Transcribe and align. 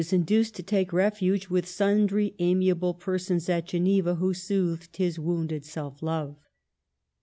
1 0.01 0.05
69 0.05 0.19
induced 0.19 0.55
to 0.55 0.63
take 0.63 0.91
refuge 0.91 1.49
with 1.49 1.67
sundry 1.67 2.33
amiable 2.39 2.95
per 2.95 3.19
sons 3.19 3.47
at 3.49 3.67
Geneva 3.67 4.15
who 4.15 4.33
soothed 4.33 4.97
his 4.97 5.19
wounded 5.19 5.63
self 5.63 6.01
love. 6.01 6.37